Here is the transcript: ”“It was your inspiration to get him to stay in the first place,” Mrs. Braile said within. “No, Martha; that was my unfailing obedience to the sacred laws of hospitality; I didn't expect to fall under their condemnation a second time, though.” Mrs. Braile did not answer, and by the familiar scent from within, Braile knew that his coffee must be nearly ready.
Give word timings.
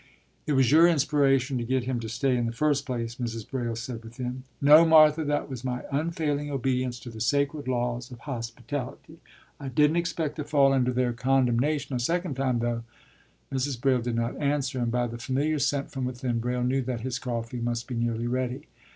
”“It 0.47 0.53
was 0.53 0.71
your 0.71 0.87
inspiration 0.87 1.59
to 1.59 1.63
get 1.63 1.83
him 1.83 1.99
to 1.99 2.09
stay 2.09 2.35
in 2.35 2.47
the 2.47 2.51
first 2.51 2.87
place,” 2.87 3.17
Mrs. 3.17 3.47
Braile 3.47 3.75
said 3.75 4.03
within. 4.03 4.41
“No, 4.59 4.83
Martha; 4.83 5.23
that 5.23 5.47
was 5.47 5.63
my 5.63 5.83
unfailing 5.91 6.49
obedience 6.49 6.99
to 7.01 7.11
the 7.11 7.21
sacred 7.21 7.67
laws 7.67 8.09
of 8.09 8.21
hospitality; 8.21 9.19
I 9.59 9.67
didn't 9.67 9.97
expect 9.97 10.37
to 10.37 10.43
fall 10.43 10.73
under 10.73 10.91
their 10.91 11.13
condemnation 11.13 11.95
a 11.95 11.99
second 11.99 12.33
time, 12.33 12.57
though.” 12.57 12.81
Mrs. 13.53 13.79
Braile 13.79 14.01
did 14.01 14.15
not 14.15 14.41
answer, 14.41 14.79
and 14.79 14.91
by 14.91 15.05
the 15.05 15.19
familiar 15.19 15.59
scent 15.59 15.91
from 15.91 16.05
within, 16.05 16.39
Braile 16.39 16.63
knew 16.63 16.81
that 16.81 17.01
his 17.01 17.19
coffee 17.19 17.59
must 17.61 17.87
be 17.87 17.93
nearly 17.93 18.25
ready. 18.25 18.69